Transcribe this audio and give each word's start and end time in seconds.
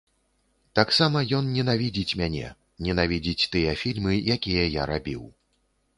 Таксама 0.79 1.21
ён 1.39 1.51
ненавідзіць 1.57 2.17
мяне, 2.21 2.47
ненавідзіць 2.89 3.47
тыя 3.57 3.77
фільмы, 3.83 4.13
якія 4.37 4.63
я 4.81 4.93
рабіў. 4.95 5.23